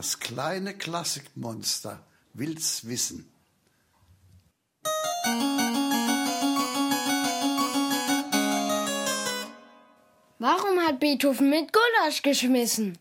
[0.00, 2.02] Das kleine Klassikmonster
[2.32, 3.30] will's wissen.
[10.38, 12.96] Warum hat Beethoven mit Gulasch geschmissen?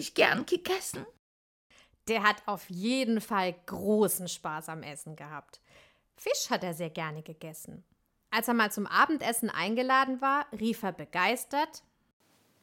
[0.00, 1.04] Eigentlich gern gegessen?
[2.08, 5.60] Der hat auf jeden Fall großen Spaß am Essen gehabt.
[6.16, 7.84] Fisch hat er sehr gerne gegessen.
[8.30, 11.82] Als er mal zum Abendessen eingeladen war, rief er begeistert: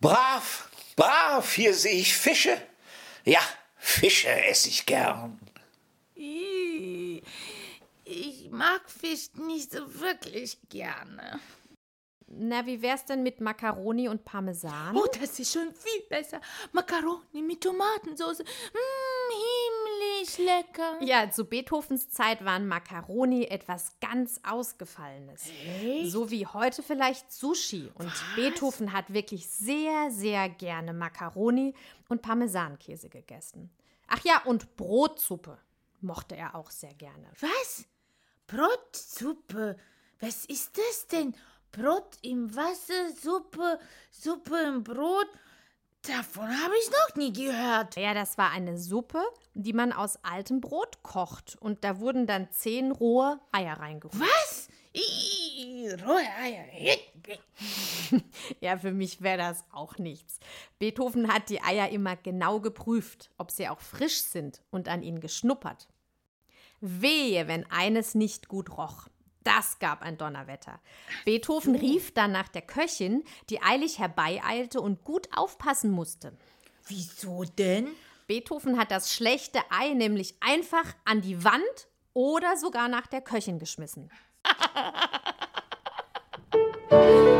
[0.01, 2.59] Brav, brav, hier sehe ich Fische.
[3.23, 3.41] Ja,
[3.75, 5.39] Fische esse ich gern.
[6.15, 7.21] Ich
[8.49, 11.39] mag Fisch nicht so wirklich gerne.
[12.29, 14.95] Na, wie wär's denn mit Macaroni und Parmesan?
[14.97, 16.41] Oh, das ist schon viel besser.
[16.73, 18.39] Macaroni mit Tomatensauce.
[18.39, 18.45] Mmh,
[19.33, 20.97] himmlisch lecker.
[21.01, 25.45] Ja, zu Beethovens Zeit waren Macaroni etwas ganz Ausgefallenes.
[25.47, 26.11] Echt?
[26.11, 27.91] So wie heute vielleicht Sushi.
[27.95, 31.73] Und Beethoven hat wirklich sehr, sehr gerne Macaroni
[32.09, 33.71] und Parmesankäse gegessen.
[34.07, 35.57] Ach ja, und Brotsuppe
[36.01, 37.29] mochte er auch sehr gerne.
[37.39, 37.85] Was?
[38.47, 39.77] Brotsuppe?
[40.19, 41.35] Was ist das denn?
[41.71, 43.79] Brot im Wasser, Suppe,
[44.11, 45.27] Suppe im Brot?
[46.07, 47.97] Davon habe ich noch nie gehört.
[47.97, 49.21] Ja, das war eine Suppe,
[49.53, 51.57] die man aus altem Brot kocht.
[51.59, 54.19] Und da wurden dann zehn rohe Eier reingeholt.
[54.19, 54.69] Was?
[56.05, 56.65] Rohe Eier.
[58.61, 60.39] Ja, für mich wäre das auch nichts.
[60.79, 65.19] Beethoven hat die Eier immer genau geprüft, ob sie auch frisch sind und an ihnen
[65.19, 65.87] geschnuppert.
[66.79, 69.07] Wehe, wenn eines nicht gut roch.
[69.47, 70.81] Das gab ein Donnerwetter.
[71.23, 76.37] Beethoven rief dann nach der Köchin, die eilig herbeieilte und gut aufpassen musste.
[76.87, 77.87] Wieso denn?
[78.27, 81.63] Beethoven hat das schlechte Ei nämlich einfach an die Wand
[82.13, 84.11] oder sogar nach der Köchin geschmissen.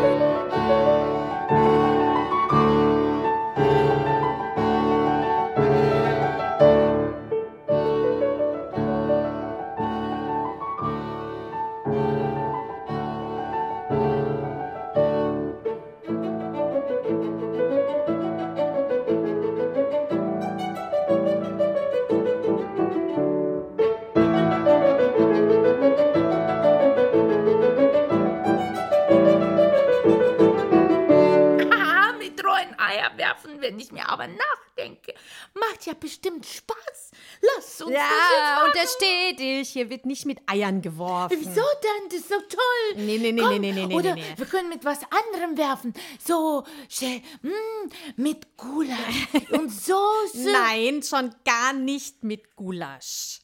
[33.08, 35.14] rohen Eier werfen, wenn ich mir aber nachdenke.
[35.54, 37.12] Macht ja bestimmt Spaß.
[37.42, 41.38] Lass uns das Ja, jetzt untersteh dich, hier wird nicht mit Eiern geworfen.
[41.40, 41.50] Wieso
[41.84, 42.10] denn?
[42.10, 42.96] Das ist so toll.
[42.96, 44.38] Nee, nee, nee, Komm, nee, nee, nee, nee, Oder nee, nee.
[44.38, 45.94] wir können mit was anderem werfen.
[46.26, 50.52] So, schä- mm, mit Gulasch und Soße.
[50.52, 53.40] Nein, schon gar nicht mit Gulasch.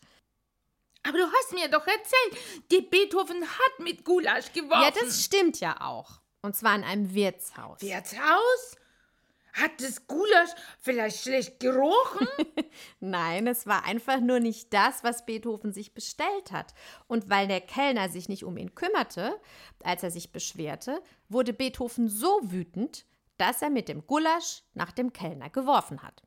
[1.05, 2.37] Aber du hast mir doch erzählt,
[2.71, 4.83] die Beethoven hat mit Gulasch geworfen.
[4.83, 6.21] Ja, das stimmt ja auch.
[6.41, 7.81] Und zwar in einem Wirtshaus.
[7.81, 8.77] Wirtshaus?
[9.53, 12.27] Hat das Gulasch vielleicht schlecht gerochen?
[12.99, 16.73] Nein, es war einfach nur nicht das, was Beethoven sich bestellt hat.
[17.07, 19.39] Und weil der Kellner sich nicht um ihn kümmerte,
[19.83, 23.05] als er sich beschwerte, wurde Beethoven so wütend,
[23.37, 26.23] dass er mit dem Gulasch nach dem Kellner geworfen hat.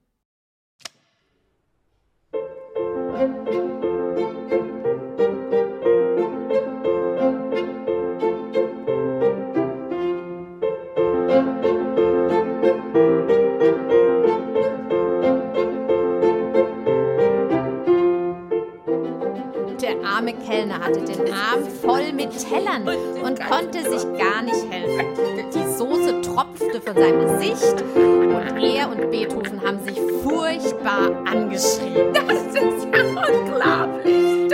[20.86, 25.50] Hatte den Arm voll mit Tellern und konnte sich gar nicht helfen.
[25.52, 32.14] Die Soße tropfte von seinem Gesicht und er und Beethoven haben sich furchtbar angeschrien.
[32.14, 34.52] Das ist ja unglaublich.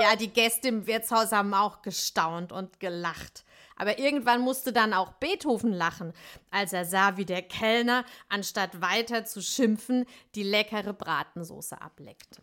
[0.00, 3.44] Ja, die Gäste im Wirtshaus haben auch gestaunt und gelacht.
[3.76, 6.12] Aber irgendwann musste dann auch Beethoven lachen,
[6.52, 10.06] als er sah, wie der Kellner, anstatt weiter zu schimpfen,
[10.36, 12.42] die leckere Bratensoße ableckte.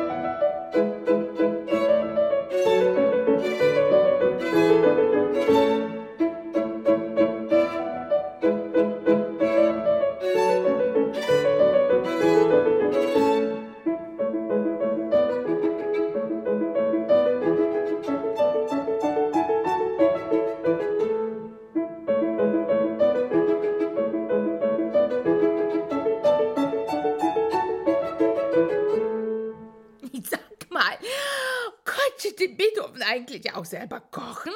[32.41, 34.53] der Beethoven eigentlich auch selber kochen?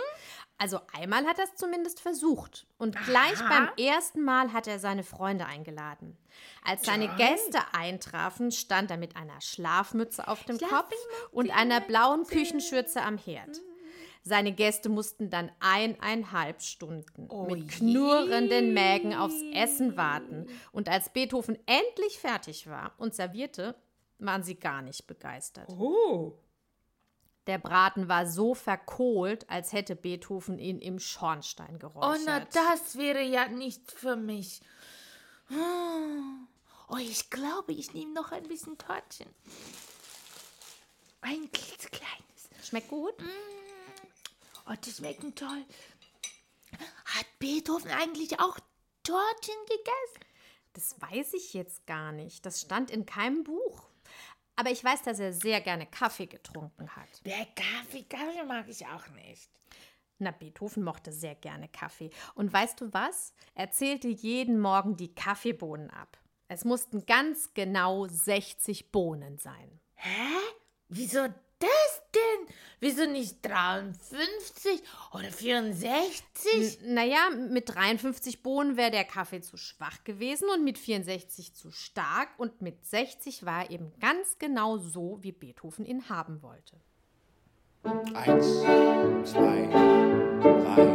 [0.57, 2.65] Also einmal hat er es zumindest versucht.
[2.77, 3.49] Und gleich Aha.
[3.49, 6.17] beim ersten Mal hat er seine Freunde eingeladen.
[6.63, 10.93] Als seine Gäste eintrafen, stand er mit einer Schlafmütze auf dem Kopf
[11.31, 13.59] und einer blauen Küchenschürze am Herd.
[14.23, 20.47] Seine Gäste mussten dann eineinhalb Stunden mit knurrenden Mägen aufs Essen warten.
[20.71, 23.75] Und als Beethoven endlich fertig war und servierte,
[24.17, 25.69] waren sie gar nicht begeistert.
[25.69, 26.33] Oh.
[27.47, 32.21] Der Braten war so verkohlt, als hätte Beethoven ihn im Schornstein Oh, geräuchert.
[32.25, 34.61] na, das wäre ja nicht für mich.
[36.89, 39.29] Oh, ich glaube, ich nehme noch ein bisschen Törtchen.
[41.21, 42.49] Ein klitzekleines.
[42.63, 43.13] Schmeckt gut?
[44.67, 45.65] Oh, die schmecken toll.
[47.05, 48.57] Hat Beethoven eigentlich auch
[49.03, 50.25] Törtchen gegessen?
[50.73, 52.45] Das weiß ich jetzt gar nicht.
[52.45, 53.87] Das stand in keinem Buch.
[54.55, 57.25] Aber ich weiß, dass er sehr gerne Kaffee getrunken hat.
[57.25, 59.49] Der Kaffee, Kaffee mag ich auch nicht.
[60.17, 62.09] Na, Beethoven mochte sehr gerne Kaffee.
[62.35, 63.33] Und weißt du was?
[63.53, 66.17] Er zählte jeden Morgen die Kaffeebohnen ab.
[66.47, 69.79] Es mussten ganz genau 60 Bohnen sein.
[69.95, 70.37] Hä?
[70.87, 71.27] Wieso
[71.59, 72.55] das denn?
[72.79, 74.81] Wieso nicht 53
[75.13, 76.81] oder 64?
[76.83, 81.71] N naja, mit 53 Bohnen wäre der Kaffee zu schwach gewesen und mit 64 zu
[81.71, 86.79] stark und mit 60 war er eben ganz genau so, wie Beethoven ihn haben wollte.
[88.13, 88.61] Eins,
[89.31, 89.67] zwei,
[90.41, 90.94] drei,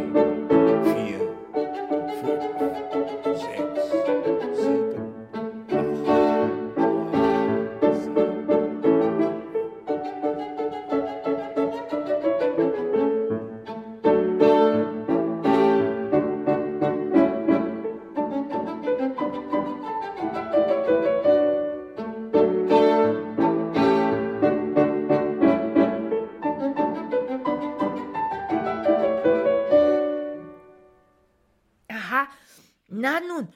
[32.91, 33.53] na nun.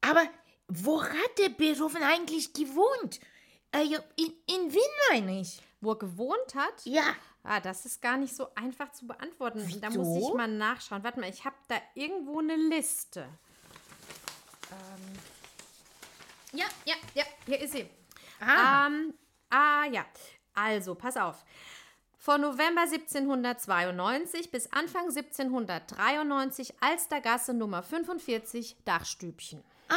[0.00, 0.22] Aber
[0.68, 3.20] wo hat der Beethoven eigentlich gewohnt?
[3.72, 3.84] Äh,
[4.16, 5.60] in, in Wien meine ich.
[5.80, 6.84] Wo er gewohnt hat?
[6.84, 7.14] Ja.
[7.42, 9.58] Ah, das ist gar nicht so einfach zu beantworten.
[9.80, 10.04] Da Wieso?
[10.04, 11.02] muss ich mal nachschauen.
[11.02, 13.28] Warte mal, ich habe da irgendwo eine Liste.
[14.70, 16.58] Ähm.
[16.58, 17.88] Ja, ja, ja, hier ist sie.
[18.38, 18.86] Ah.
[18.86, 19.14] Ähm,
[19.50, 20.04] ah, ja.
[20.54, 21.44] Also, pass auf.
[22.24, 29.64] Von November 1792 bis Anfang 1793 Alstergasse Nummer 45 Dachstübchen.
[29.88, 29.96] Ah,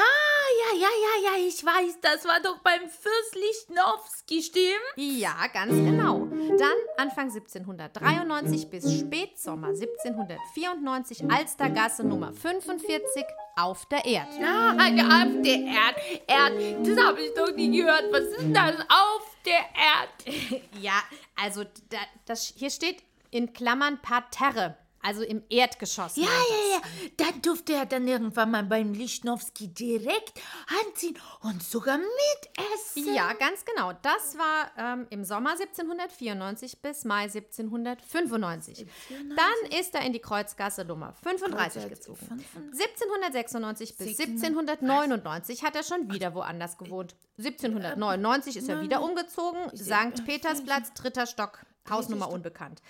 [0.60, 4.96] ja, ja, ja, ja, ich weiß, das war doch beim Fürst Lichnowsky, stimmt?
[4.96, 6.26] Ja, ganz genau.
[6.58, 13.24] Dann Anfang 1793 bis Spätsommer 1794 Alstergasse Nummer 45
[13.56, 14.30] auf der Erd.
[14.44, 15.96] Ah, auf der Erd.
[16.26, 18.12] Erd, das habe ich doch nie gehört.
[18.12, 20.64] Was ist das auf der Erd?
[20.80, 21.02] Ja,
[21.36, 26.16] also da, das hier steht in Klammern Parterre, also im Erdgeschoss.
[26.16, 26.82] Ja, ja, ja.
[27.18, 30.42] Dann durfte er dann irgendwann mal beim Lichnowsky direkt
[30.88, 33.14] anziehen und sogar mitessen.
[33.14, 33.94] Ja, ganz genau.
[34.02, 38.88] Das war ähm, im Sommer 1794 bis Mai 1795.
[39.36, 42.18] Dann ist er in die Kreuzgasse Nummer 35 Kreuzgasse gezogen.
[42.18, 42.82] 35.
[42.82, 47.16] 1796 bis 1799 hat er schon wieder woanders gewohnt.
[47.38, 49.60] 1799 ist er wieder umgezogen.
[49.74, 51.60] Sankt Petersplatz, dritter Stock.
[51.90, 52.82] Hausnummer unbekannt.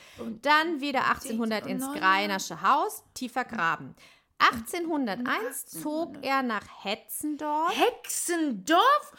[0.41, 3.95] Dann wieder 1800 ins Greinersche Haus, tiefer Graben.
[4.37, 7.73] 1801 zog er nach Hetzendorf.
[7.75, 9.13] Hexendorf?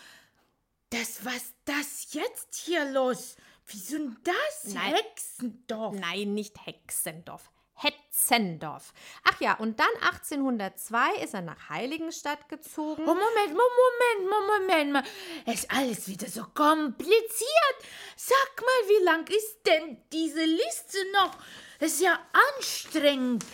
[0.91, 3.37] Das, was das jetzt hier los?
[3.67, 4.75] Wieso denn das?
[4.75, 4.95] Nein.
[4.95, 5.97] Hexendorf.
[5.99, 7.51] Nein, nicht Hexendorf.
[7.77, 8.93] Hetzendorf.
[9.25, 13.03] Ach ja, und dann 1802 ist er nach Heiligenstadt gezogen.
[13.05, 13.71] Oh, Moment, Mo-
[14.19, 15.03] Moment, Mo- Moment mal.
[15.47, 17.77] Es ist alles wieder so kompliziert.
[18.17, 21.37] Sag mal, wie lang ist denn diese Liste noch?
[21.79, 22.19] Das ist ja
[22.59, 23.45] anstrengend.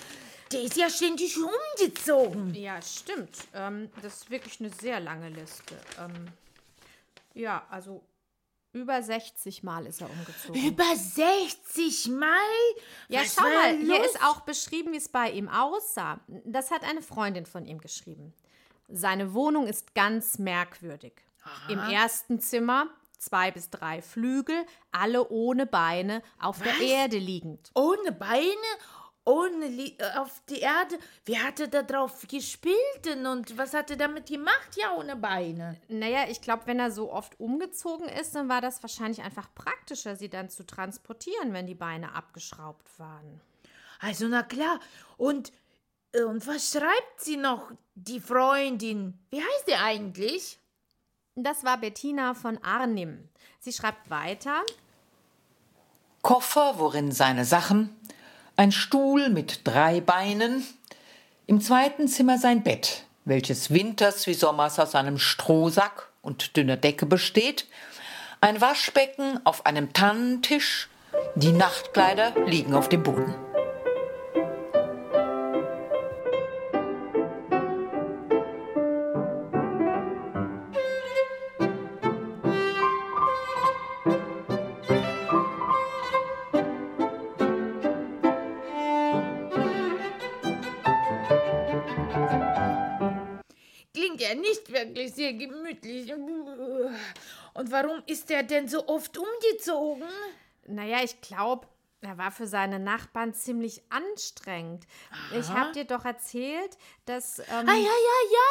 [0.52, 2.54] Der ist ja ständig umgezogen.
[2.54, 3.36] Ja, stimmt.
[3.54, 5.76] Ähm, das ist wirklich eine sehr lange Liste.
[5.98, 6.28] Ähm,
[7.34, 8.04] ja, also
[8.72, 10.64] über 60 Mal ist er umgezogen.
[10.64, 12.28] Über 60 Mal?
[13.08, 16.20] Ja, Was schau mal, hier ist auch beschrieben, wie es bei ihm aussah.
[16.44, 18.32] Das hat eine Freundin von ihm geschrieben.
[18.88, 21.12] Seine Wohnung ist ganz merkwürdig.
[21.68, 22.86] Im ersten Zimmer
[23.18, 26.80] zwei bis drei Flügel, alle ohne Beine, auf der Was?
[26.80, 27.70] Erde liegend.
[27.74, 28.50] Ohne Beine,
[29.24, 30.98] ohne Li äh, auf die Erde.
[31.24, 34.76] Wie hat er da drauf gespielt denn und was hat er damit gemacht?
[34.76, 35.76] Ja, ohne Beine.
[35.88, 40.16] Naja, ich glaube, wenn er so oft umgezogen ist, dann war das wahrscheinlich einfach praktischer,
[40.16, 43.40] sie dann zu transportieren, wenn die Beine abgeschraubt waren.
[44.00, 44.80] Also, na klar.
[45.16, 45.52] Und,
[46.12, 49.18] äh, und was schreibt sie noch, die Freundin?
[49.30, 50.58] Wie heißt die eigentlich?
[51.34, 53.28] Das war Bettina von Arnim.
[53.60, 54.62] Sie schreibt weiter.
[56.22, 57.96] Koffer, worin seine Sachen,
[58.56, 60.66] ein Stuhl mit drei Beinen,
[61.46, 67.06] im zweiten Zimmer sein Bett, welches winters wie sommers aus einem Strohsack und dünner Decke
[67.06, 67.66] besteht,
[68.40, 70.88] ein Waschbecken auf einem Tannentisch,
[71.34, 73.34] die Nachtkleider liegen auf dem Boden.
[94.88, 96.12] Wirklich sehr gemütlich.
[96.12, 100.08] Und warum ist er denn so oft umgezogen?
[100.66, 101.66] Naja, ich glaube,
[102.00, 104.86] er war für seine Nachbarn ziemlich anstrengend.
[105.38, 107.38] Ich habe dir doch erzählt, dass.
[107.38, 108.48] Ähm, Ah, ja, ja, ja!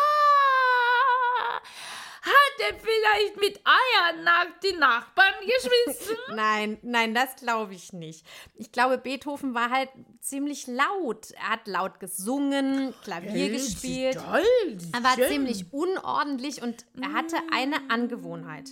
[2.22, 6.16] Hat er vielleicht mit Eiern nach den Nachbarn geschmissen?
[6.36, 8.26] Nein, nein, das glaube ich nicht.
[8.54, 11.32] Ich glaube, Beethoven war halt ziemlich laut.
[11.32, 14.16] Er hat laut gesungen, Klavier gespielt.
[14.24, 15.28] Toll, Er war schön.
[15.30, 18.70] ziemlich unordentlich und er hatte eine Angewohnheit.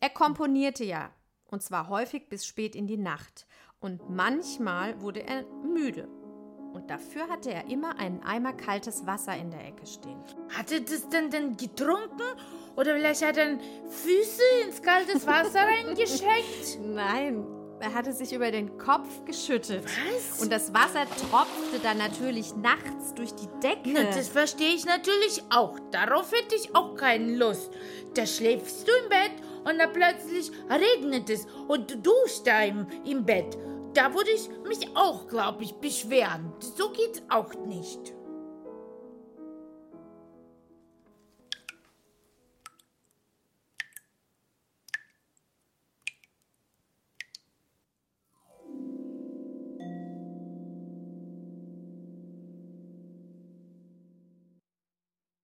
[0.00, 1.12] Er komponierte ja,
[1.46, 3.46] und zwar häufig bis spät in die Nacht.
[3.78, 6.08] Und manchmal wurde er müde.
[6.72, 10.22] Und dafür hatte er immer einen Eimer kaltes Wasser in der Ecke stehen.
[10.56, 12.22] Hat er das denn, denn getrunken?
[12.76, 13.58] Oder vielleicht hat er
[13.88, 16.78] Füße ins kaltes Wasser reingeschenkt?
[16.82, 17.44] Nein,
[17.80, 19.84] er hatte sich über den Kopf geschüttet.
[19.84, 20.40] Was?
[20.40, 23.90] Und das Wasser tropfte dann natürlich nachts durch die Decke.
[23.90, 25.78] Na, das verstehe ich natürlich auch.
[25.90, 27.70] Darauf hätte ich auch keine Lust.
[28.14, 29.32] Da schläfst du im Bett
[29.64, 33.56] und dann plötzlich regnet es und du duschst da im, im Bett.
[33.94, 36.52] Da würde ich mich auch, glaube ich, beschweren.
[36.60, 38.14] So geht's auch nicht.